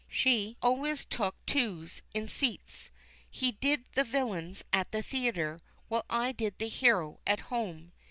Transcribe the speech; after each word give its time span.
She 0.09 0.57
always 0.63 1.05
took 1.05 1.35
"twos" 1.45 2.01
in 2.11 2.27
seats. 2.27 2.89
He 3.29 3.51
did 3.51 3.85
the 3.93 4.03
villains 4.03 4.63
at 4.73 4.91
the 4.91 5.03
theatre, 5.03 5.61
while 5.89 6.05
I 6.09 6.31
did 6.31 6.57
the 6.57 6.69
hero 6.69 7.19
at 7.27 7.39
home. 7.51 7.91